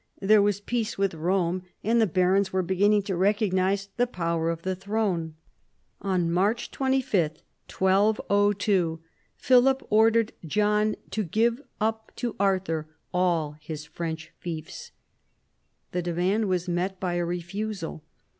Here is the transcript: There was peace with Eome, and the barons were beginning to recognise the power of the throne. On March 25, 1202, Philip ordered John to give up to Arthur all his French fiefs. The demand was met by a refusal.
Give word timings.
There 0.19 0.41
was 0.41 0.59
peace 0.61 0.97
with 0.97 1.11
Eome, 1.13 1.61
and 1.83 2.01
the 2.01 2.07
barons 2.07 2.51
were 2.51 2.63
beginning 2.63 3.03
to 3.03 3.15
recognise 3.15 3.89
the 3.97 4.07
power 4.07 4.49
of 4.49 4.63
the 4.63 4.75
throne. 4.75 5.35
On 6.01 6.31
March 6.31 6.71
25, 6.71 7.43
1202, 7.71 8.99
Philip 9.37 9.85
ordered 9.91 10.33
John 10.43 10.95
to 11.11 11.23
give 11.23 11.61
up 11.79 12.11
to 12.15 12.35
Arthur 12.39 12.87
all 13.13 13.57
his 13.61 13.85
French 13.85 14.31
fiefs. 14.39 14.91
The 15.91 16.01
demand 16.01 16.47
was 16.49 16.67
met 16.67 16.99
by 16.99 17.13
a 17.13 17.23
refusal. 17.23 18.03